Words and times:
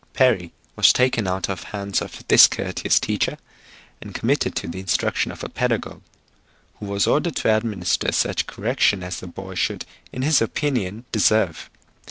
Perry 0.13 0.51
was 0.75 0.91
taken 0.91 1.27
out 1.27 1.47
of 1.47 1.61
the 1.61 1.67
hands 1.67 2.01
of 2.01 2.23
this 2.27 2.47
courteous 2.47 2.99
teacher, 2.99 3.37
and 4.01 4.15
committed 4.15 4.55
to 4.55 4.67
the 4.67 4.79
instruction 4.79 5.31
of 5.31 5.43
a 5.43 5.47
pedagogue, 5.47 6.01
who 6.79 6.87
was 6.87 7.05
ordered 7.05 7.35
to 7.35 7.55
administer 7.55 8.11
such 8.11 8.47
correction 8.47 9.03
as 9.03 9.19
the 9.19 9.27
boy 9.27 9.53
should 9.53 9.85
in 10.11 10.23
his 10.23 10.41
opinion 10.41 11.05
deserve. 11.11 11.69